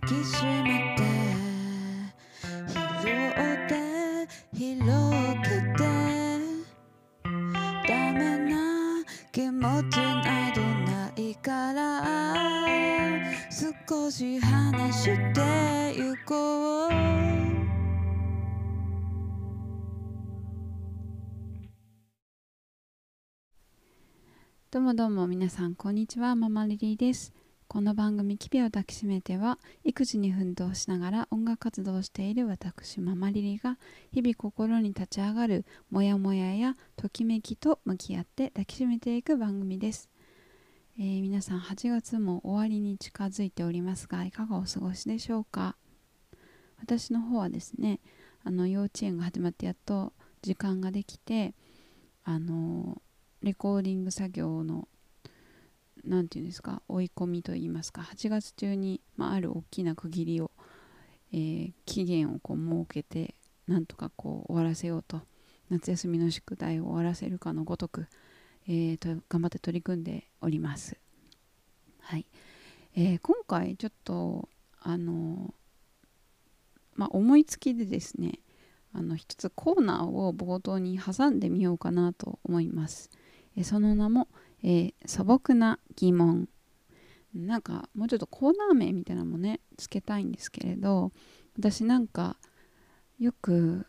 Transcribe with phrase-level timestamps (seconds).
[0.00, 1.02] 抱きしめて。
[3.02, 3.74] 拾って
[4.56, 5.78] 広げて。
[7.88, 12.04] ダメな気持ちなどないから。
[13.50, 16.90] 少し話してゆこう。
[24.70, 26.36] どうもどうも皆さんこんにちは。
[26.36, 27.37] ママリリーです。
[27.70, 33.78] この番組「キビを抱きしめては」育児に奮闘しながら音楽活動をしている私ママリリが
[34.10, 40.08] 日々心に立ち上がるモヤモヤやときめきと向き合って抱きしめていく番組です、
[40.98, 45.76] えー皆さん8月も終わりに近づいておりますがいかがお過ごしでしょうか？
[46.78, 48.00] 私の方はですね
[48.44, 51.54] あの幼稚園が始まってやっと時間ができて
[52.24, 53.02] あの
[53.42, 54.88] レコーディング作業の
[56.04, 60.50] 何て言うんですか追い込みといいますか8月中に、まあ、ある大きな区切りを、
[61.32, 63.34] えー期限をこう設けて
[63.66, 65.20] なんとかこう終わらせようと
[65.70, 68.06] 夏休みの宿題を終わらせるかのごとく、
[68.66, 70.96] えーと頑張って取り組んでおります。
[72.00, 72.26] はい
[72.94, 74.48] えー今回ちょっと
[74.80, 75.54] あの
[76.94, 78.40] まあ、思いつきでですね
[78.92, 83.10] あの一つコーナーを冒頭に挟んでみようかなと思います。
[83.56, 84.28] えその名も、
[84.62, 86.48] えー素朴な疑問。
[87.34, 91.12] なんかもうちょっとコーナー名みたいなのもねつけたいんですけれど
[91.58, 92.36] 私なんか
[93.18, 93.86] よく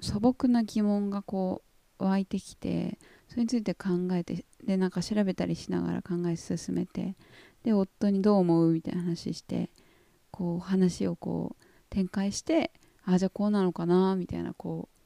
[0.00, 1.62] 素朴な疑問がこ
[1.98, 7.16] う湧いてきてそれについて考えてでなんか調べたりしながら考え進めて
[7.64, 9.70] で夫にどう思うみたいな話して
[10.30, 12.72] こう話をこう展開して
[13.04, 14.96] ああじゃあこうなのかなみたいなこう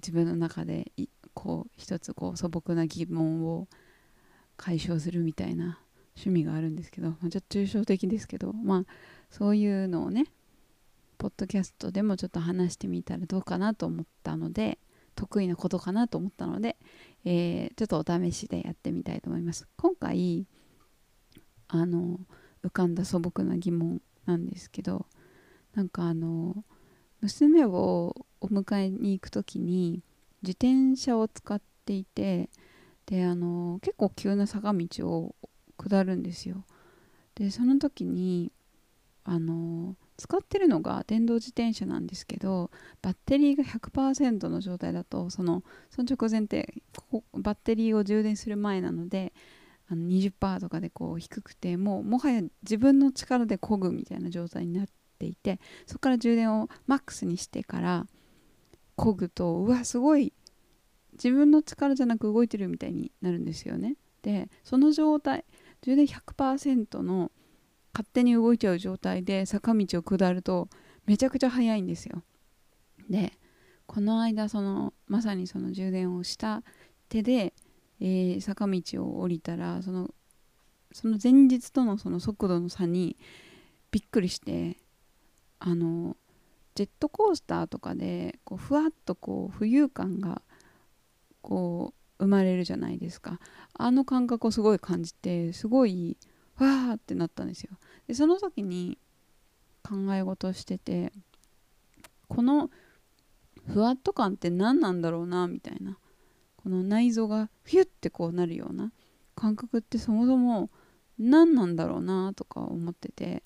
[0.00, 0.92] 自分の中で
[1.34, 3.68] こう一つこう素朴な疑問を
[4.62, 5.80] 解消するみたいな
[6.14, 8.84] 趣味があるんですけど、まあ、ちょっと抽象的ですけどまあ
[9.28, 10.26] そういうのをね
[11.18, 14.78] ポッドキャストでもちょっと話してみたらどうかなと思ったので
[15.16, 16.76] 得意なことかなと思ったので、
[17.24, 19.66] えーちょっとお試しでやってみたいと思います。
[19.76, 20.46] 今回
[21.68, 22.20] あの
[22.64, 25.06] 浮かんだ素朴な疑問なんですけど
[25.74, 26.64] なんかあの
[27.20, 30.02] 娘をお迎えに行く時に
[30.42, 32.50] 自転車を使っていて
[33.06, 35.34] であの結構急な坂道を
[35.76, 36.64] 下るんですよ。
[37.34, 38.52] でその時に
[39.24, 42.70] あの使ってるのが電動自転車なんですけど
[43.00, 46.74] バッテリーが100%の状態だとそのその直前って
[47.08, 49.32] ここバッテリーを充電する前なので
[49.88, 54.86] あの20%とかでこう低くてもうもはや自分の力で漕ぐみたいな状態になっ
[55.18, 58.06] ていてそこから充電をマックスにしてから
[58.96, 60.32] 漕ぐとうわすごい
[61.12, 63.96] 自分の力じゃなく動いてるみたいになるんですよね。
[64.22, 65.44] でその状態
[65.82, 67.32] 充電100%の
[67.92, 70.68] 勝手に動いちゃう状態で坂道を下ると
[71.06, 72.22] めちゃくちゃ速いんですよ。
[73.10, 73.32] で
[73.86, 76.62] この間そのまさにその充電をした
[77.08, 77.52] 手で、
[78.00, 80.14] えー坂道を降りたらその
[80.92, 83.16] その前日とのその速度の差に
[83.90, 84.78] びっくりして
[85.58, 86.16] あの
[86.74, 90.42] ジェットコースターとかでこうふわっとこう浮遊感が
[91.42, 93.40] こう生まれるじゃないですか。
[93.74, 96.16] あの感覚をすごい感じてすごい
[96.56, 97.76] わーってなったんですよ。
[98.06, 98.98] でその時に
[99.82, 101.12] 考え事してて
[102.28, 102.70] この
[103.66, 105.98] ふわっと感って何なんだろうなみたいな
[106.56, 108.92] この内臓がフュッてこうなるような
[109.34, 110.70] 感覚ってそもそも
[111.18, 113.42] 何なんだろうなとか思ってて。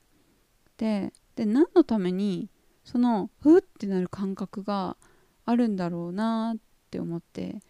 [0.77, 2.51] でで何のために
[2.85, 4.97] そのふってなる感覚が
[5.45, 6.59] あるんだろうなっ
[6.91, 7.61] て思って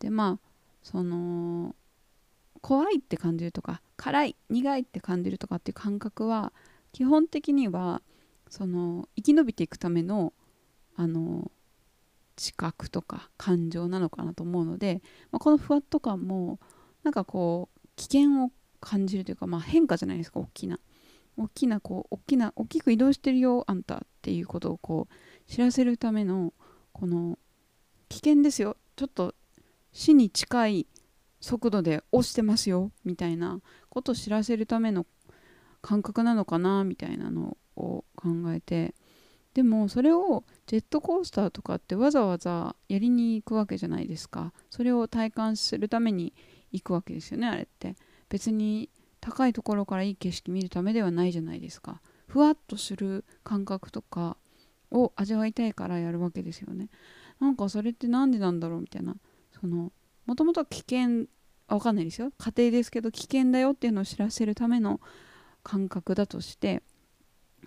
[0.00, 0.48] でまあ
[0.82, 1.74] その
[2.60, 6.52] 怖いって感じるとか辛い苦いって感じるとかっていう感覚は
[6.92, 8.02] 基本的には
[8.48, 10.32] その生き延びていくための
[10.96, 11.50] あの
[12.36, 16.58] 知覚とか感情なのかなと思うので、まあ、このふわっと感も
[17.02, 18.50] なんかこう危険を
[18.80, 20.80] 感じるというか、まあ、変化じゃないですか大きな。
[21.36, 26.52] 大きなこう大きな大きく移動してるよあんたっていうことをこう知らせるための
[26.92, 27.38] この
[28.08, 29.34] 危険ですよちょっと
[29.92, 30.86] 死に近い
[31.40, 35.06] 速度で押してますよみたいなことを知らせるための
[35.82, 38.94] 感覚なのかなみたいなのを考えて。
[39.54, 44.52] でもそれをジェットコースターとかってわざわざやりに行くわけじゃないですか。
[44.70, 46.32] それを体感するために
[46.70, 47.96] 行くわけですよねあれって。
[48.28, 48.90] 別に
[49.20, 52.00] 高いところからいい景色見るためではないじゃないですか。
[52.28, 54.36] ふわっとする感覚とか
[54.92, 56.88] を味わいたいからやるわけですよね。
[57.40, 59.16] なんかそれって何でなんだろうみたいな。
[59.60, 59.92] その
[60.26, 61.26] もともとは危険
[61.68, 62.32] あわかんないですよ。
[62.38, 65.00] 家庭ですけど危険だよっていうのを知らせるための
[65.62, 66.82] 感覚だとして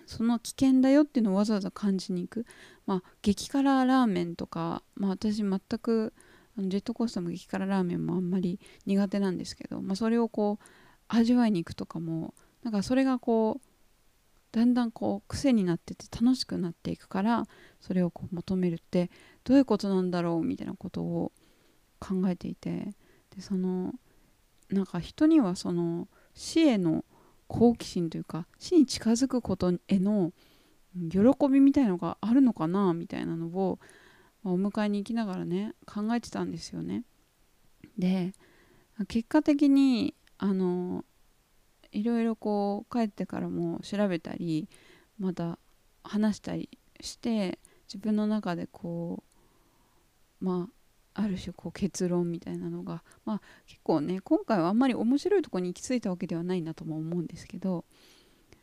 [0.06, 2.46] その危険だよっていうのをわざわざ感じに行く。
[2.86, 6.12] まあ激辛ラーメンとかまあ私全く
[6.58, 10.64] ジェットコースターも激辛ラーメンもあんまり苦手なんですけど、まあ、それをこう
[11.08, 13.66] 味わいに行くとかもなんかそれがこう
[14.52, 17.46] だんだんこう癖になってて楽しくなっていくから
[17.80, 19.10] それをこう求めるって
[19.42, 21.32] どういうことなんだろうみたいなことを
[21.98, 22.94] 考えていて
[23.34, 23.92] でその
[24.70, 27.04] なんか人にはその死への
[27.46, 30.32] 好奇心というか死に近づくことへの
[31.10, 31.20] 喜
[31.50, 33.80] びみたいのがあるのかなみたいなのを、
[34.44, 37.02] お迎えに行きながらね考えてたんですよね。
[37.98, 38.32] で
[39.08, 41.04] 結果的にあの
[41.92, 44.68] いろいろこう帰ってからも調べたり
[45.18, 45.58] また
[46.02, 46.68] 話したり
[47.00, 47.58] して
[47.88, 49.22] 自分の中でこ
[50.42, 50.73] うまあ
[51.14, 57.84] ある種こう結論みたいなのが、まあ、結構ね今回はあんまり面白いとこに行き着いたわけではないなとも思うんですけど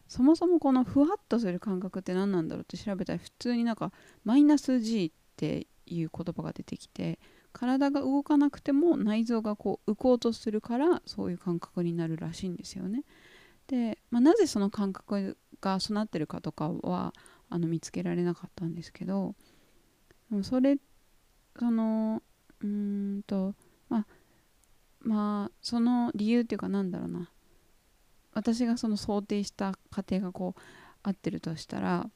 [0.07, 3.93] そもそもこのふわっとする感覚って何なんだろうって調べたら普通になんか
[4.25, 7.17] マイナス G っていう言葉が出てきて
[7.53, 13.03] 体が動かなくても内臓がこう浮こうとするからそういう感覚になるらしいんですよね。
[13.67, 17.13] で、まあ、なぜその感覚が備ってるかとかは
[17.49, 19.35] あの見つけられなかったんですけど
[20.43, 20.77] それ
[21.57, 22.21] その
[22.63, 23.55] うんと
[23.89, 24.07] まあ
[25.01, 27.29] まあその理由っていうかなんだろうな。
[28.33, 30.61] 私がその想定した過程がこう
[31.03, 32.09] 合ってるとしたら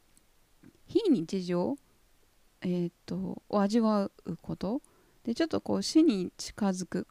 [0.85, 1.77] 非日常
[2.61, 4.81] えー、っとを味わうこと。
[5.23, 7.07] でちょっとこう死に近づく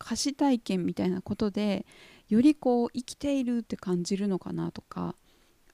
[0.00, 1.86] 歌詞体験みたいなことで
[2.28, 5.16] よりこう生きているって感じるのかなとか。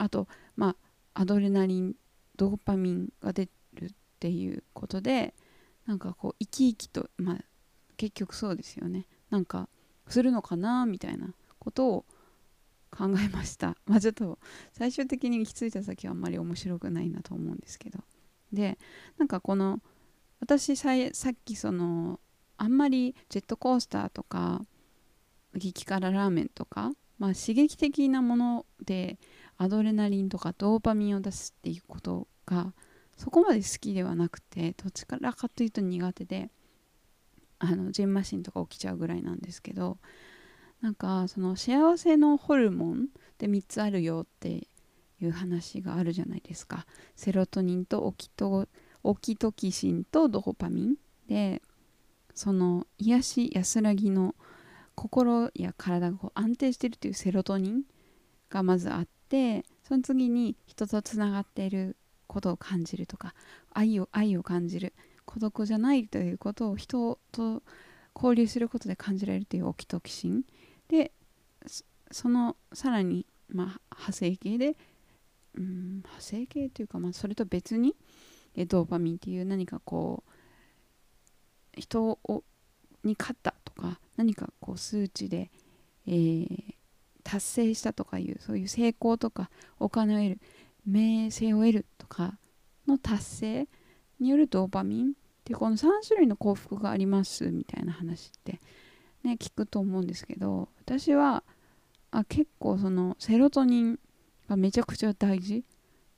[0.00, 0.76] あとま
[1.14, 1.94] あアドレナリン
[2.36, 3.88] ドーパミンが出るっ
[4.18, 5.34] ていうことで
[5.86, 7.44] なんかこう生き生きとまあ
[7.96, 9.06] 結局そうですよね。
[9.30, 9.68] なんか
[10.08, 12.04] するのかなみたいなことを
[12.90, 13.76] 考えました。
[13.86, 14.38] まあちょっと
[14.72, 18.00] 最終的に行き着いた先はあんまり面白くないなと思うんですけど。
[18.52, 18.78] で
[19.18, 19.80] なんかこの
[20.40, 22.18] 私ささっきその
[22.56, 24.64] あんまりジェットコースターとか
[25.54, 29.18] 激辛ラーメンとか、まあ、刺激的なもので
[29.56, 32.72] アドレナリンとかドーパミンを出すっていうことが
[33.20, 36.48] そこまで好きではなくてどちらかというと苦手で
[37.58, 39.98] あのジンマシンとか起きちゃうぐらいなんですけど
[40.80, 44.66] なんかその幸せのホルモンで3つあるよって
[45.20, 46.86] いう話があるじゃないですか。
[47.14, 48.66] セロトニンとオキト
[49.02, 50.94] オキトキシンとドーパミン
[51.28, 51.60] で
[52.34, 54.34] その癒し安らぎの
[54.94, 57.82] 心や体がこう安定してるというセロトニン
[58.48, 61.96] がまずあってその次に人とつながっている
[62.30, 63.34] ことを感じるとか
[63.72, 64.94] 愛を愛を感じる
[65.24, 67.62] 孤独じゃないということを人と
[68.14, 70.42] 交流することで感じられるというオキトキシン
[70.88, 71.10] で
[72.12, 74.76] そのさらに、まあ、派生系で
[75.56, 77.96] うん派生系というか、まあ、それと別に
[78.68, 80.22] ドーパミンっていう何かこ
[81.76, 82.44] う人を
[83.02, 85.50] に勝ったとか何かこう数値で、
[86.06, 86.74] えー、
[87.24, 89.50] 達成したとかいうそういう成功とか
[89.80, 90.40] お金を得る
[90.86, 92.38] 名声を得るとか
[92.86, 93.68] の達成
[94.18, 95.12] によるドーパミンっ
[95.44, 98.60] てこの3種類の幸福がありますみたいな話って
[99.22, 101.44] ね聞くと思うんですけど私は
[102.10, 103.98] あ結構そのセロトニン
[104.48, 105.64] がめちゃくちゃ大事。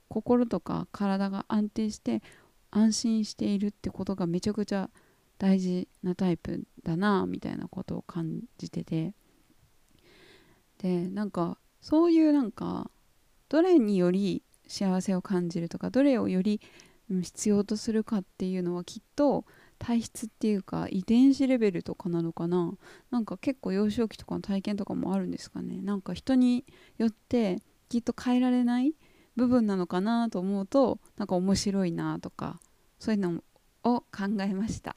[0.09, 2.21] 心とか体が安定して
[2.69, 4.91] 安心しているってことがめちゃくちゃ
[5.39, 9.13] 大事なタイプだなみたいなことを感じてて。
[10.79, 12.91] でなんかそういうなんか
[13.47, 16.59] どれにより幸せを感じるとかどれをより
[17.09, 19.45] 必要とするかっていうのはきっと
[19.77, 22.73] 体質っていうか遺伝子レベルとかなのかな。
[23.11, 25.81] なんか結構幼少期とかの体験とかもあるんですかね。
[25.81, 26.65] なんか人に
[26.97, 28.93] よってきっと変えられない
[29.35, 32.59] 部分なのかなと思うとなんか面白いなとか
[32.97, 33.43] そういうの
[33.83, 34.05] を考
[34.41, 34.95] えました。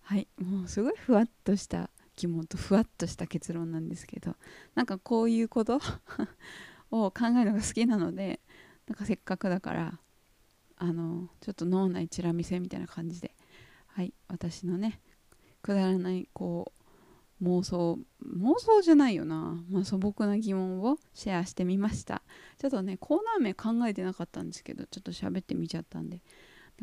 [0.00, 0.28] はい。
[0.40, 4.36] もうすごいふわっとした疑問とふわっとした結論なんですけど
[4.74, 5.80] なんかこういうこと
[6.90, 8.40] を考えるのが好きなので
[8.88, 9.98] なんかせっかくだから
[10.76, 13.32] あのちょっと脳内チラ見せみたいな感じで
[13.86, 15.00] はい私のね
[15.62, 16.82] くだらないこう
[17.44, 22.22] 妄想妄想じゃないよな、まあ、素朴な疑問をシェアしてみました。
[22.58, 26.20] ちょっとねコーナー名考えてなかったんですけどちょっと喋ってみちゃったんで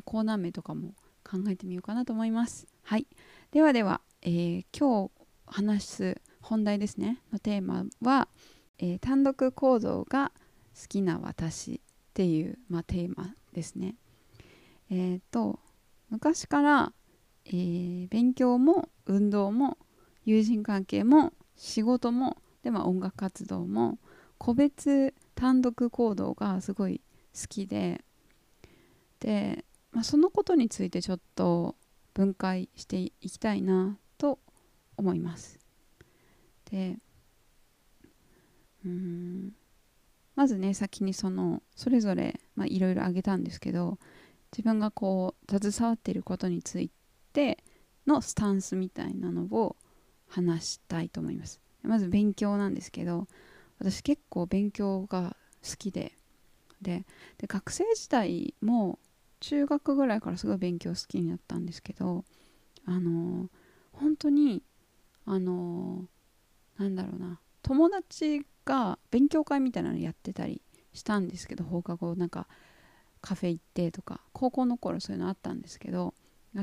[0.03, 2.67] コーナー名とかも考えてみようかなと思います。
[2.83, 3.07] はい。
[3.51, 5.11] ではでは、えー、今日
[5.45, 7.21] 話す本題ですね。
[7.31, 8.27] のテーマは、
[8.79, 10.31] えー、単独行動が
[10.79, 11.81] 好きな私。
[12.19, 13.95] っていう、まあ、テーマですね
[14.91, 15.57] えっ、ー、と
[16.09, 16.91] 昔から、
[17.45, 19.77] えー、勉強も運動も
[20.25, 23.99] 友人関係も仕事もで、まあ、音楽活動も
[24.37, 26.99] 個別単独行動がすごい
[27.33, 28.01] 好きで
[29.21, 31.77] で、まあ、そのことについてちょっと
[32.13, 34.39] 分解していきたいなと
[34.97, 35.57] 思います。
[36.69, 36.97] で
[38.85, 39.53] うん
[40.39, 43.97] まずね先にそのそれぞれいろいろ挙げたんですけど
[44.53, 46.89] 自分がこう携わっていることについ
[47.33, 47.61] て
[48.07, 49.75] のスタンスみたいなのを
[50.29, 51.59] 話したいと思います。
[51.83, 53.27] まず勉強なんですけど
[53.79, 56.13] 私結構勉強が好きで
[56.81, 57.05] で
[57.37, 58.97] で学生時代も
[59.41, 62.23] 中学ぐらいからすごい勉強好きになったんですけど
[62.85, 63.49] あの
[63.91, 64.63] 本当に
[65.25, 66.05] あの
[66.77, 70.61] なんだろうな友達が勉強会みたいなのやってたり
[70.93, 72.47] したんですけど放課後なんか
[73.19, 76.13] カフェ行ってとか高校の頃そういうのあったんですけど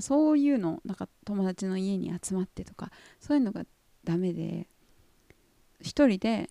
[0.01, 3.65] そういうのなんか友達の家に集まってとかそういうのが
[4.05, 4.69] ダメで
[5.81, 6.49] 一人で、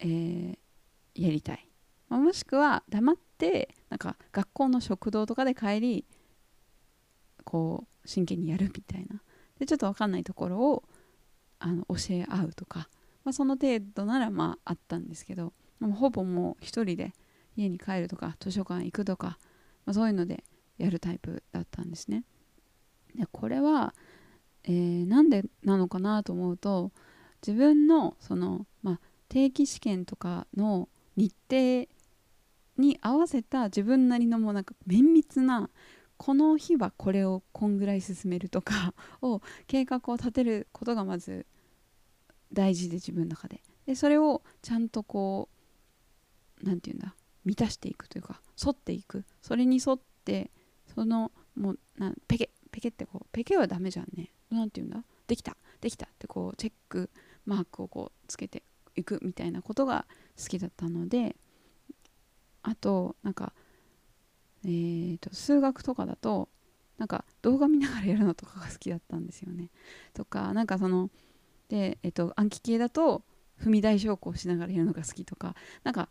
[0.00, 0.56] えー、
[1.14, 1.68] やりたい、
[2.08, 6.04] まあ、もしくは黙ってなんか学校の食堂とかで帰り
[7.44, 9.22] こう真剣にやるみたいな。
[9.58, 10.82] でちょっと分かんないところを
[11.58, 12.90] あの教え合うとか、
[13.26, 17.12] まあ、その程度ならまああったんですけどほぼもう一人で
[17.56, 19.38] 家に帰るとか図書館行くとか、
[19.84, 20.44] まあ、そういうので
[20.78, 22.22] やるタイプだったんですね。
[23.16, 23.94] でこれは、
[24.62, 26.92] えー、なんでなのかなと思うと
[27.44, 31.88] 自分のその、まあ、定期試験とかの日程
[32.78, 35.68] に合わせた自分なりのもうなんか綿密な
[36.16, 41.44] この日はこれをこんぐらい進めるとかを計画を立てることがまず
[42.52, 43.62] 大事で自分の中で。
[43.86, 45.48] でそれをちゃんとこ
[46.62, 47.14] う何て言うんだ？
[47.44, 49.24] 満たしていくというか沿っていく。
[49.42, 50.50] それに沿って
[50.94, 54.32] そのもうなペケペケってこうペケはダメじゃんね。
[54.50, 55.04] 何て言うんだ？
[55.26, 55.56] できた。
[55.80, 56.06] できた。
[56.06, 57.10] ってこうチェック
[57.44, 58.62] マークをこうつけて
[58.96, 60.06] いくみたいなことが
[60.40, 61.36] 好きだったので
[62.62, 63.52] あとなんか
[64.64, 66.48] えーと、数学とかだと
[66.98, 69.70] なんか動画見ながらやるのとかが好きだったんですよね。
[70.12, 71.08] とかなんかその
[71.68, 73.22] で、えっと、暗記系だと
[73.60, 76.08] 踏み台昇降しながらやるのが好きとかなんか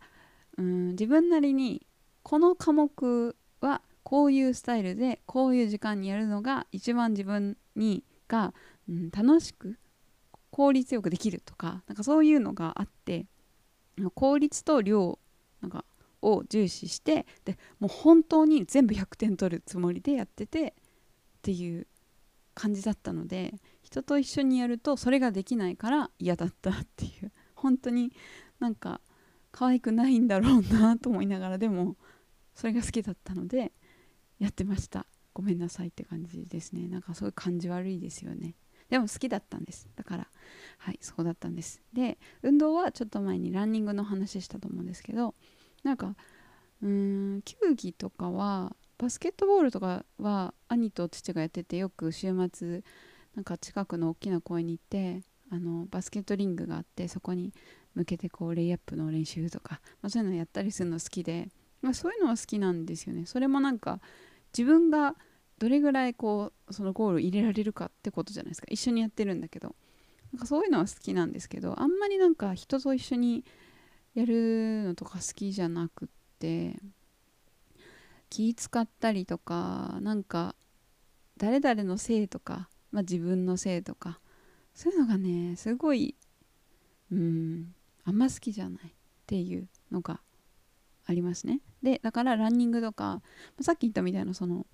[0.58, 1.86] うん自分なりに
[2.22, 8.52] この科目はこういうスタイルでこういう時間にやるのが一番自分にが、
[8.88, 9.78] うん、楽しく
[10.50, 13.26] 効率よくできるとかなんかそういうのがあって
[14.14, 15.18] 効率と量
[15.60, 15.84] なんか
[16.22, 20.72] を重視してでもう本当に全部100点取るつもりでやっててっ
[21.42, 21.86] ていう
[22.56, 27.30] 感じだったので人と一緒にやるとそれができないから嫌だったっていう。
[27.54, 28.12] 本当に
[28.58, 29.00] なんか
[29.52, 31.96] 可愛くないんだろうなと思いながらでも
[32.54, 33.72] それが好きだったので
[34.38, 35.06] やってました。
[35.32, 36.88] ごめんなさいって感じですね。
[36.88, 38.56] なんかそうい感じ悪いですよね。
[38.88, 39.88] でも好きだったんです。
[39.94, 40.30] だから
[40.78, 41.82] はいそうだったんです。
[41.92, 45.34] で運動はちょっと前にランニングの話したと思うんですけど
[45.82, 46.16] なんか
[46.82, 52.82] うーん球技とかはバスケットボールとかは兄と父がやっててよく週末
[53.34, 57.52] なんか近くの大きな公園に行ってあのバスケットリングがあってそこに
[57.94, 61.48] 向けてこうレイアップの練習とか、まあ、そういうのやったりするの好きで、
[61.82, 63.26] まあ、そういうのは好きなんですよね。
[63.26, 64.00] それもなんか
[64.56, 65.14] 自分が
[65.58, 68.66] どれぐらいこうそのゴール入れられるかってことじゃないですか。
[68.70, 69.74] 一緒にやってるんだけど。
[70.32, 73.44] なんかそういうのは好きなんですけどあんまりなんか人と一緒に
[74.14, 76.76] やるのとか好きじゃなくって
[78.30, 80.54] 気使ったりとかなんか
[81.36, 84.20] 誰々のせいとか、まあ、自分のせいとか
[84.74, 86.14] そういうのがねすごい
[87.10, 88.90] うんあんま好きじゃないっ
[89.26, 90.20] ていうのが
[91.06, 91.60] ありますね。
[91.82, 93.22] でだからランニングとか
[93.60, 94.66] さっき言ったみたいなその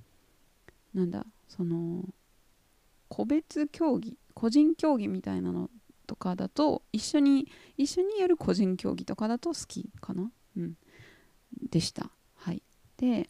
[0.95, 2.05] なんだその
[3.09, 5.71] 個別競技個人競技みたいなの
[6.07, 10.31] とかだと一緒に一緒にやる個人競技とかだと好きかな。
[10.57, 10.75] うん。
[11.71, 12.11] でした。
[12.37, 12.63] はい。
[12.97, 13.29] で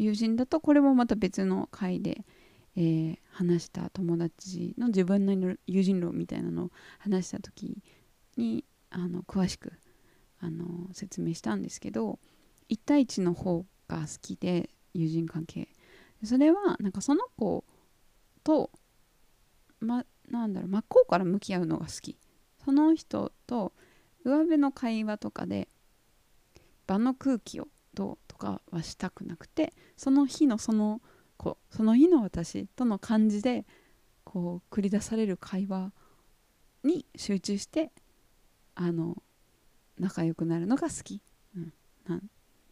[0.00, 2.24] 友人だとこれもまた別の回で、
[2.74, 7.82] えー、話した友達の自分の友人論みたいなのを話した時
[8.38, 9.74] にあの詳しく
[10.40, 12.18] あの説明したんですけど
[12.70, 15.68] 1対1の方が好きで友人関係。
[16.24, 17.64] それはなんかその子
[18.42, 18.70] と
[19.80, 22.16] まなんだろう真っ向から向き合うのが好き。
[22.64, 23.74] その人と
[24.24, 25.68] 上辺の会話とかで
[26.86, 31.00] 場の空気をどうとかはしたくなくてその日のその
[31.36, 33.66] 子その日の私との感じで
[34.24, 35.92] こう繰り出される会話
[36.82, 37.92] に集中して
[38.74, 39.22] あの
[39.98, 41.22] 仲良くなるのが好き、
[41.56, 41.72] うん、
[42.08, 42.22] なん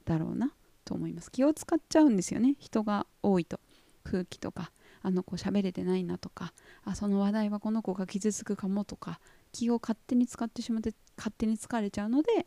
[0.05, 0.53] だろうな
[0.85, 1.31] と思います。
[1.31, 2.57] 気を使っちゃうんですよね。
[2.59, 3.61] 人が多いと。
[4.05, 4.73] 空気とか
[5.03, 9.21] あの子喋れてないなとかあその話題はこの子が傷つくかもとか
[9.53, 12.47] 気を勝手に使ってしまって勝手に疲れちゃうので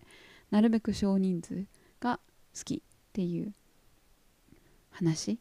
[0.49, 1.65] なるべく少人数
[1.99, 2.19] が
[2.57, 2.83] 好き。
[3.11, 3.53] っていう
[4.89, 5.37] 話。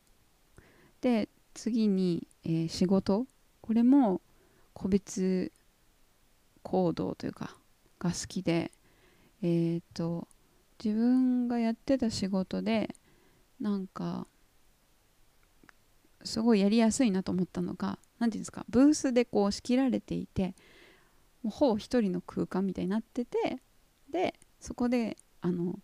[1.00, 3.26] で次に、えー仕事。
[3.60, 4.20] これも
[4.72, 5.52] 個別
[6.64, 7.56] 行動というか
[8.00, 8.72] が好きで
[9.42, 10.26] えっ、と
[10.82, 12.94] 自分がやってた仕事で
[13.60, 14.26] なんか
[16.24, 20.54] すごいやりやすいなと思ったのが何ていうんですかブースでこう仕切られていて
[21.42, 23.58] もうほぼ一人の空間みたいになってて
[24.10, 25.78] でそこであの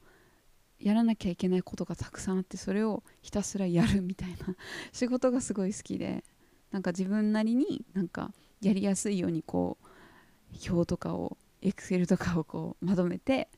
[0.79, 4.57] やらなきゃいけないことがたくさんあってそれをひたすらやるみたいな
[4.93, 6.25] 仕事がすごい好きで
[6.71, 13.49] なんか自分なりになんかやりやすいようにこう表とかをエクセルとかをこうまとめて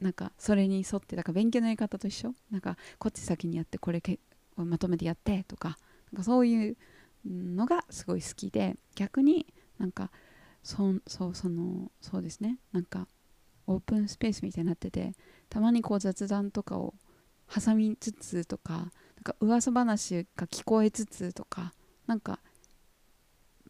[0.00, 2.34] なんかそれに沿ってだから勉強のやり方と一緒？
[2.50, 4.20] なんかこっち先にやってこれけ
[4.56, 5.78] まとめてやってとか
[6.12, 6.76] なんかそういう
[7.24, 9.46] のがすごい好きで逆に
[9.78, 10.10] なんか
[10.62, 12.58] そそうそのそうですね。
[12.72, 13.08] なんか
[13.66, 15.12] オープンスペースみたいになってて
[15.48, 16.94] たまにこう雑談とかを
[17.48, 18.90] 挟みつつとかなん
[19.22, 21.72] か噂話が聞こえつつとか
[22.06, 22.40] なんか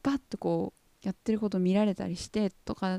[0.02, 2.98] バッとこうやってること見られたりしてとか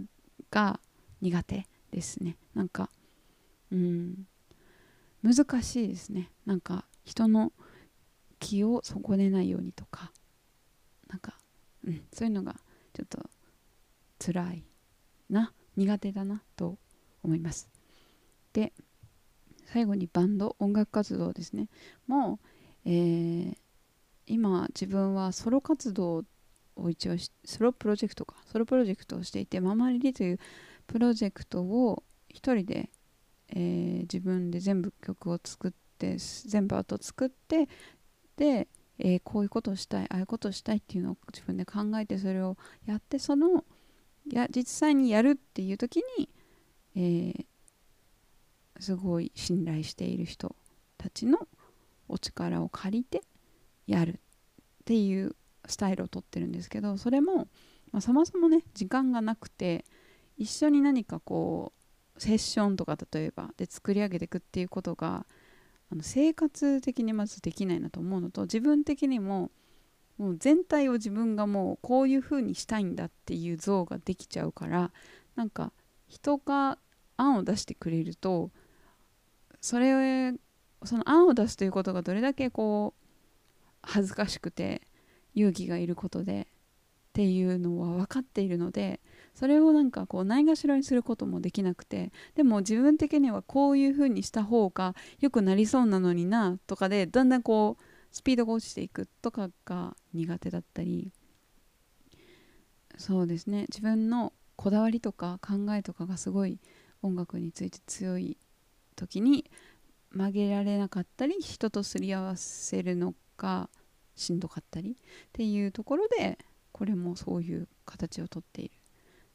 [0.51, 0.79] が
[1.21, 2.37] 苦手ですね。
[2.53, 2.89] なんか
[3.71, 4.27] うん
[5.23, 6.29] 難しいですね。
[6.45, 7.51] なんか人の
[8.39, 10.11] 気を損ねないようにとか。
[11.09, 11.37] なんか、
[11.85, 12.55] うん、そういうのが
[12.93, 13.29] ちょっと
[14.19, 14.63] 辛い
[15.29, 16.77] な苦手だなと
[17.23, 17.69] 思います。
[18.57, 18.73] で
[19.65, 21.69] 最後にバンド音楽活動ですね。
[22.07, 22.39] も
[22.85, 23.57] う、えー
[24.29, 26.25] 今自分はソロ活動
[26.75, 30.39] を一応ソロプロジェクトかソロプロジェクトをしていてママリリという
[30.85, 32.89] プロジェクトを一人で、
[33.49, 37.69] えー自分で全部曲を作って全部アートを作って
[38.35, 38.67] で、
[38.99, 43.63] えーこういうことをしたいああいうことをしたいっていうのを自分で考えてそれをやってその
[44.29, 46.29] や実際にやるっていう時に、
[46.95, 47.45] えー
[48.79, 50.55] すごい信頼している人
[50.97, 51.47] たちの
[52.07, 53.21] お力を借りて
[53.87, 54.17] やるっ
[54.85, 55.35] ていう
[55.65, 57.47] スタイルをとってるんですけどそれも、
[57.91, 59.85] まあ、そもそもね時間がなくて
[60.37, 61.73] 一緒に何かこ
[62.15, 65.25] うセッションとか例えばで作り上げていくっていうことが
[65.91, 69.51] あの生活的にまずできないなと思うのと自分的にも
[70.17, 74.91] もう全体を自分がもうこういう風にしたいんだっていう像ができちゃうから
[75.35, 75.71] なんか
[76.07, 76.79] 人が
[77.17, 78.51] 案を出してくれると
[79.67, 80.33] それ
[80.85, 83.07] その案を出すということがどれだけこう
[83.81, 84.81] 恥ずかしくて
[85.35, 86.47] 勇気がいることで
[87.09, 89.01] っていうのは分かっているので
[89.35, 101.11] それをなんかこうないがしろにすることもできなくてでも自分的にはこういう風にした方が良くなりそうなのになとかでだんだんこうスピードが落ちていくとかが苦手だったり。
[102.97, 103.65] そうですね。
[103.67, 106.59] 自分のこだわりとか考えとかがすごい
[107.03, 108.37] 音楽について強い
[108.97, 109.49] 時に
[110.11, 113.69] 曲げられなかったり人とすり合わせるのが
[114.15, 114.95] しんどかったりっ
[115.31, 116.37] ていうところで
[116.71, 118.71] これもそういう形をとっている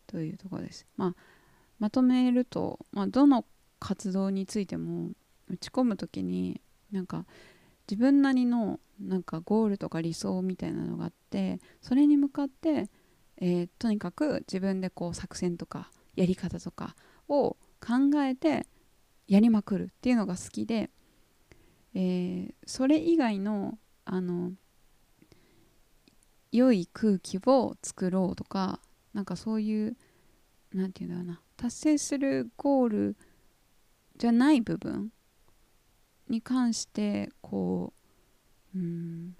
[0.06, 0.86] というところです。
[0.96, 1.14] まあ、
[1.78, 3.44] まとめると、まあ、どの
[3.78, 5.10] 活動についても
[5.48, 7.24] 打ち込む時になんか
[7.88, 12.88] 自分なりのなんかゴールとか理想みたいなのがあってそれに向かって、
[13.38, 16.94] えーとにかく自分でこう作戦とかやり方とか
[17.28, 18.66] を考えて
[19.32, 20.90] やりまくるっていうのが好きで、
[21.94, 24.52] えーそれ以外のあの
[26.52, 28.78] 良い空気を作ろうとか
[29.14, 29.96] なんかそういう
[30.74, 33.16] なんていうんだろうな達成するゴール
[34.18, 35.10] じゃない部分
[36.28, 37.94] に関してこ
[38.74, 39.32] ううん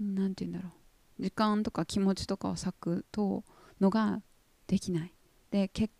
[0.00, 0.70] なんていうんだろ
[1.18, 1.22] う。
[1.22, 3.44] 時間とか気持ちとかを割くと
[3.78, 4.22] のが
[4.68, 5.12] できない。
[5.50, 5.92] で結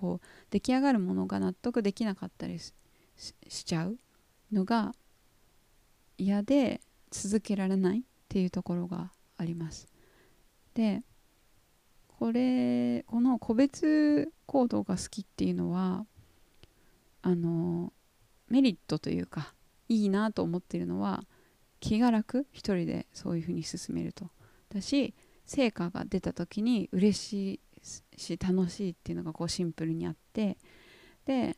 [0.00, 2.74] 構出来上がるものが納得できなかったりし
[3.64, 3.98] ちゃう
[4.52, 4.94] のが
[6.18, 9.88] 嫌で続けられないっていうところがあります。
[10.74, 11.02] で
[12.08, 16.04] これこの個別行動が好きっていうのは
[17.22, 17.92] あの
[18.48, 19.54] メリットというか
[19.88, 21.24] いいなと思ってるのは
[21.80, 24.30] 気が楽一人でそういうふうに進めると。
[24.72, 25.14] だし
[25.46, 30.58] 成果が出た時に嬉しいし楽しいっていうのがこうシンプルにあって
[31.24, 31.56] で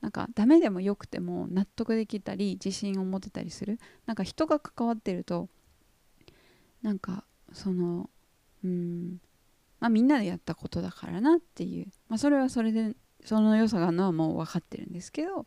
[0.00, 3.78] なんかダメでもよくても納得できたり自信を持てたりする。
[4.06, 5.48] なんか人が関わってると
[6.82, 8.08] なんかその
[8.64, 9.20] うん
[9.78, 11.86] まあみんなでやったことだからなっていう。
[12.08, 15.46] まあそれはそれでその良さがあるのはもう分かってるんですけど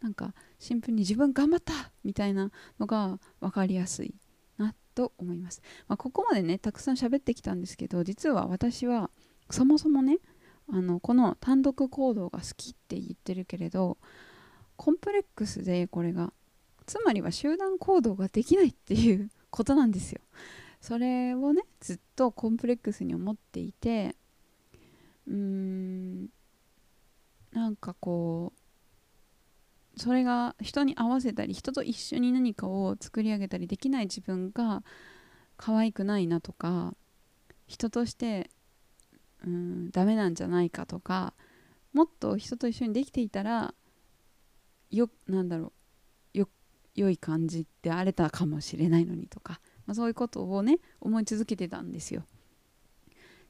[0.00, 1.72] なんかシンプルに自分頑張った
[2.04, 4.14] みたいなのが分かりやすい
[4.58, 9.10] なと思います、まあ、ここまでねたくさん喋ってきたんですけど実は私は
[9.52, 10.18] そもそもね
[10.72, 13.98] あのこの単独行動が好きって言ってるけれど
[14.76, 16.32] コンプレックスでこれが
[16.86, 20.20] つまりは集団行動ができないっていうことなんですよ。
[20.80, 24.16] それをねずっとコンプレックスに思っていて
[25.28, 26.26] うーん
[27.52, 28.52] なんかこ
[29.96, 34.82] うそれが人に合わせたり人と一緒に何かを作り上げたりできない自分が
[35.56, 36.94] 可愛くないなとか
[37.68, 38.50] 人として
[39.44, 41.34] うんダメなんじゃないかとか
[41.92, 43.74] もっと人と一緒にできていたら
[44.90, 45.72] よなんだろ
[46.34, 46.48] うよ
[46.94, 52.24] 良い感じであれたかもしれないのにとか、まあ、そういうことをね思い続けてたんですよ。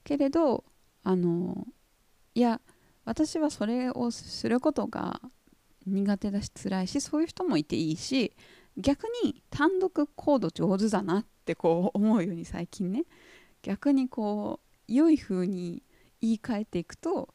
[0.05, 0.65] けれど
[1.05, 1.67] あの
[2.35, 2.61] いや
[3.05, 5.21] 私はそれをすることが
[5.87, 8.33] 苦手だし辛いしそういう人もいていいし
[8.77, 13.05] 逆に単独行動上手だなってこう思うように最近ね
[13.63, 15.83] 逆にこう良い風に
[16.21, 17.35] 言い換えていくと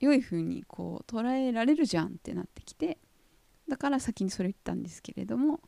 [0.00, 2.98] 良い風にこう捉えられるじゃんってなってきて
[3.68, 5.60] だから先にそれ言ったんですけれども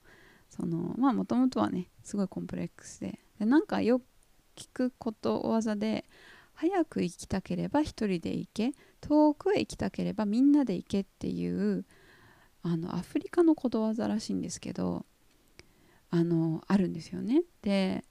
[0.49, 4.05] そのまあもともとはねすごいコンプレックスででなんかよく
[4.57, 6.05] 聞くことわざで
[6.55, 11.85] 早く行きたければ一人で行け遠くへ行きたければみんなで行けっていう
[12.63, 15.05] あのアフリカのことわざらしいんですけど
[16.11, 17.43] あのあるんですよね。
[17.63, 18.05] で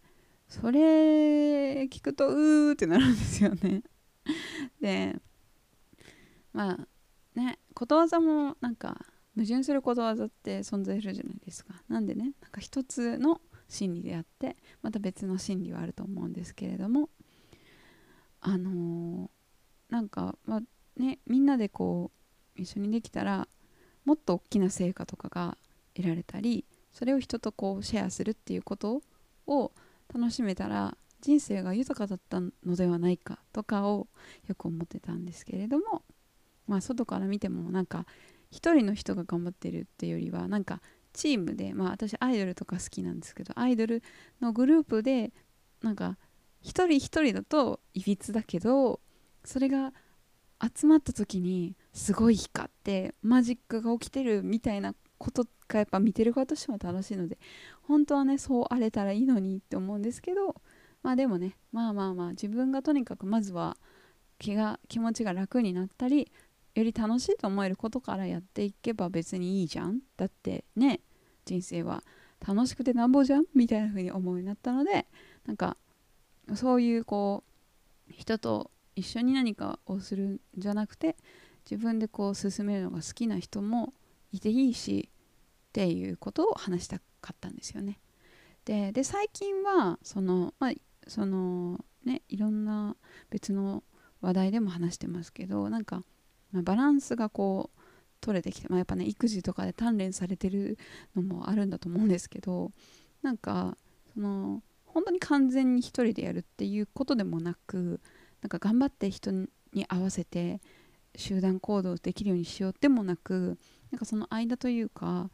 [0.51, 3.83] それ聞くとうーってなるんですよね。
[4.81, 5.15] で
[6.51, 6.87] まあ
[7.39, 11.81] ねことわざもなんか矛盾することわざって存在するじゃないですか。
[11.87, 17.07] なんでねなんか一つの真理であってまた別の真理はあると思うんですけれども
[18.41, 20.61] あのー、なんかまあ
[20.97, 22.11] ねみんなでこ
[22.57, 23.47] う一緒にできたら
[24.03, 25.57] もっと大きな成果とかが
[25.93, 29.01] 得られたりそれを人とこうシェアするっていうこと
[29.47, 29.71] を
[30.13, 34.07] 楽しめたら人生が豊かだったのではないかとかを
[34.47, 36.03] よく思ってたんですけれども
[36.67, 38.05] まあ外から見てもなんか
[38.49, 40.81] 一人の人が頑張ってるっていうよりはなんか
[41.13, 44.03] チームでまあ私アイドルとか好きなんですけどアイドル
[44.41, 45.31] のグループで
[45.81, 46.17] なんか
[46.61, 48.99] 一人一人だといびつだけど
[49.43, 49.93] それが
[50.61, 57.37] 集まった時にすごい光ってマジックが起きてるみたいなことがやっぱ見てる側としても楽しいので
[57.83, 60.55] 本当はねそうあれたらいいのにって思うんですけど
[61.03, 63.77] まあでもねまあまあまあ自分がとにかくまずは
[64.39, 66.31] 気が気持ちが楽になったり
[66.73, 69.99] より楽しいと思えることからやっていけば別にいいじゃん。
[70.17, 71.01] だってね
[71.45, 72.03] 人生は
[72.45, 75.05] 楽しくてなんぼじゃんみたいな風に思うようになったので
[75.45, 75.77] なんか
[76.55, 77.43] そういうこ
[78.09, 81.15] う人と一緒に何かをするんじゃなくて
[81.69, 83.93] 自分でこう進めるのが好きな人も
[84.31, 87.99] いていいしっていうことを話したかったんですよね。
[88.65, 90.73] でで最近はそのまあ
[91.07, 92.95] そのねいろんな
[93.29, 93.83] 別の
[94.21, 96.03] 話題でも話してますけどなんか、
[96.51, 97.79] まあ、バランスがこう
[98.21, 100.77] 取れてきて、まあ、やっぱね育児とかで鍛錬されてる
[101.15, 102.71] のもあるんだと思うんですけど
[103.23, 103.77] なんか
[104.13, 107.99] その本当に完全に一人でやるっていうことでもなく
[108.41, 110.61] なんか頑張って人に合わせて
[111.15, 113.57] 集団行動できるようにしようでもなく
[113.91, 115.29] なんかその間というか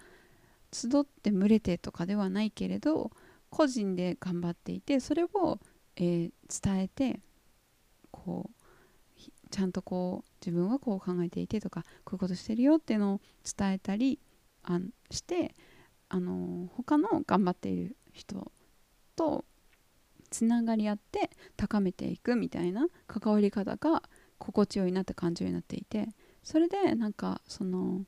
[0.72, 3.12] 集って群れてとかではないけれど
[3.50, 5.60] 個人で頑張っていてそれを、
[5.96, 7.20] えー、伝えて
[8.12, 8.58] こう
[9.50, 13.22] ちゃんとこう自分はこう考えていてとかこういうことしてるよっていうのを
[13.58, 14.20] 伝えたり
[14.64, 15.56] あして
[16.10, 18.52] あの他の頑張っている人
[19.16, 19.46] と
[20.30, 24.04] つながり合って高めていくみたいな関わり方が
[24.38, 26.10] 心地よいなって感じになっていて
[26.44, 28.06] それでなんかその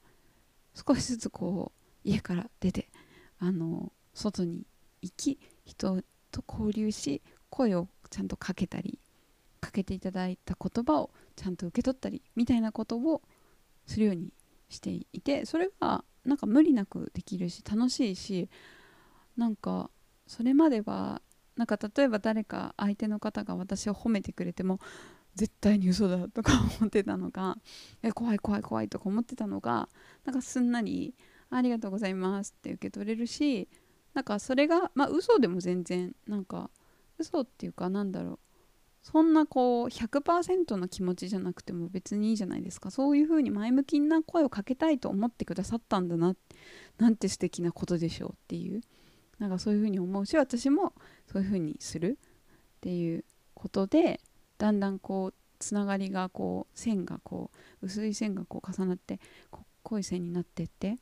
[0.74, 2.90] 少しずつこう家から出て
[3.40, 4.66] あの外に
[5.02, 6.02] 行き人
[6.32, 9.00] と交流し声をちゃんとかけたり
[9.62, 13.22] かけていただいた言葉をちゃんと受け取ったりみたいなことを
[13.86, 14.34] するように
[14.70, 18.50] していてそれがなんか無理なくできるし楽しいし
[19.38, 19.90] なんか
[20.28, 21.22] それまでは
[21.56, 24.80] なんか例えば誰か相手の方が私を褒めてくれても
[25.36, 27.58] 絶対に嘘だとか思ってたのが
[28.04, 29.90] え怖い怖い怖いとか思ってたのが
[30.26, 31.16] なんかすんなり
[31.50, 33.68] ありがとうございますって受け取れるし
[34.14, 36.70] なんかそれがまあ嘘でも全然なんか
[37.18, 38.40] 嘘っていうかなんだろう
[39.02, 42.92] そんなこう100%の気持ちじゃなくても別にいいじゃないですか。
[42.92, 46.36] そういう風に前向きな声をかけたいと思ってくださったんだな
[46.98, 48.82] なんて素敵なことでしょうっていう
[49.40, 50.94] なんかそういう風に思うし私も
[51.32, 54.20] そういう風にするっていうことで
[54.60, 57.50] だんだんこうつながりがこう線がこ
[57.82, 59.20] う薄い線がこう重なって
[59.82, 60.98] 濃い線になってって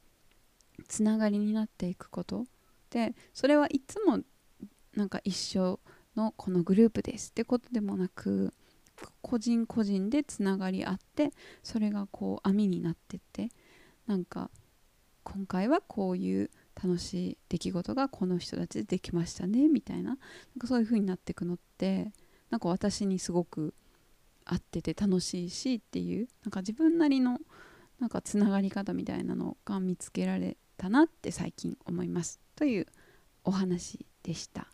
[0.87, 2.45] つながりになっていくこと
[2.91, 4.19] でそれはいつも
[4.95, 5.79] なんか一緒
[6.15, 8.53] のこのグループですってことでもなく
[9.21, 11.31] 個人個人でつながり合って
[11.63, 13.49] それがこう網になってって
[14.07, 14.49] なんか
[15.23, 16.49] 今回はこういう
[16.81, 20.17] 楽しい出来事がこの人たちでできましたねみたいななん
[20.59, 22.11] かそういう風になっていくのって
[22.49, 23.73] なんか私にすごく
[24.45, 27.39] 合ってて楽しいしっていうなんか自分なりの
[27.99, 32.39] なんかつながり方みたいなのが見つけられたなって最近思います。
[32.55, 32.87] という
[33.43, 34.67] お話でした。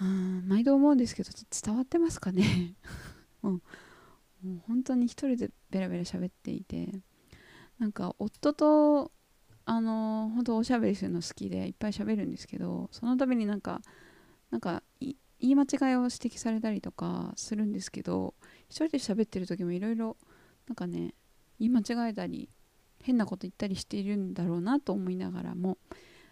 [0.00, 2.74] うん毎度思うんですけど伝わってますかね？
[3.42, 3.60] う、も
[4.44, 7.00] う本当に一人でベラベラ喋っていて。
[7.78, 9.12] なんか夫と
[9.64, 13.80] あの本当おしゃべりするの好きでいっぱい喋るんですけどその度になんか
[14.50, 14.82] なんか
[15.40, 18.34] 言い間違いを指摘されたりとかするんですけど
[18.68, 20.16] 一人で喋ってる時もいろいろ
[20.68, 21.14] なんかね
[21.60, 22.48] 言い間違えたり
[23.02, 25.78] 変なこと言ったりしているんだろうなと思いながらも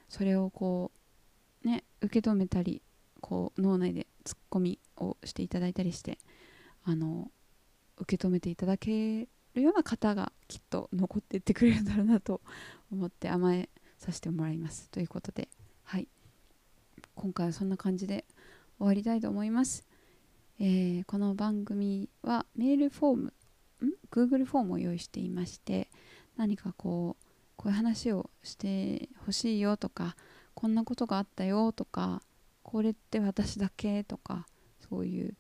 [0.09, 0.91] それをこ
[1.65, 2.83] うね受け止めたり
[3.21, 6.19] こう脳内でツッコミをしていただいたりして
[6.85, 7.31] あの
[7.99, 12.41] 受け止めていただけるような方がきっと残っていってくれるんだろうなと
[12.93, 14.91] 思って甘えさせてもらいます。
[14.91, 15.49] ということで
[15.85, 16.09] はい。
[17.15, 18.27] 今回はそんな感じで
[18.79, 19.87] 終わりたいと思います、
[20.61, 23.33] えー、この番組はメールフォームん
[24.11, 25.89] ？Google フォームを用意していまして
[26.37, 27.25] 何かこう
[27.57, 30.15] こういう話をしてほしいよとか
[30.53, 32.21] こんなことがあったよとか
[32.63, 34.47] これって私だけとか
[34.91, 35.35] そういう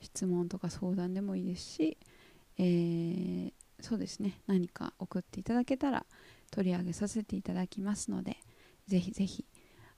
[0.00, 1.96] 質問とか相談でもいいですし、
[2.58, 4.40] えー、そうですね。
[4.46, 6.04] 何か送っていただけたら
[6.50, 8.36] 取り上げさせていただきますので
[8.86, 9.46] ぜひぜひ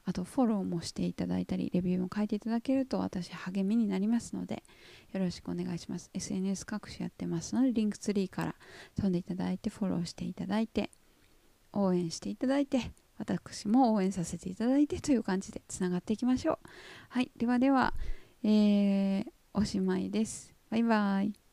[0.07, 4.63] あとフォローもしていただいたりレビューも書いていただけると私励みになりますので
[5.13, 6.11] よろしくお願いします。
[6.15, 8.55] SNS 各種やってますのでリンクツリーから
[8.97, 10.91] 飛んでいただいてフォローしていただいて
[11.73, 16.59] 応援していただいて私も応援させていただいてという感じでつながっていきましょう。
[17.09, 17.93] はいではでは、
[18.45, 20.55] えー、おしまいです。
[20.71, 21.46] バイバイ。